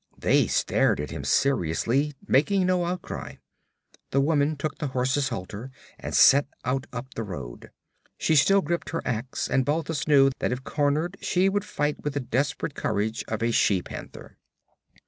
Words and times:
They 0.17 0.47
stared 0.47 0.99
at 0.99 1.11
him 1.11 1.23
seriously, 1.23 2.15
making 2.27 2.65
no 2.65 2.85
outcry. 2.85 3.35
The 4.09 4.19
woman 4.19 4.55
took 4.55 4.79
the 4.79 4.87
horse's 4.87 5.29
halter 5.29 5.69
and 5.99 6.15
set 6.15 6.47
out 6.65 6.87
up 6.91 7.13
the 7.13 7.21
road. 7.21 7.69
She 8.17 8.35
still 8.35 8.61
gripped 8.63 8.89
her 8.89 9.03
ax 9.05 9.47
and 9.47 9.63
Balthus 9.63 10.07
knew 10.07 10.31
that 10.39 10.51
if 10.51 10.63
cornered 10.63 11.17
she 11.21 11.49
would 11.49 11.65
fight 11.65 12.03
with 12.03 12.15
the 12.15 12.19
desperate 12.19 12.73
courage 12.73 13.23
of 13.27 13.43
a 13.43 13.51
she 13.51 13.83
panther. 13.83 14.39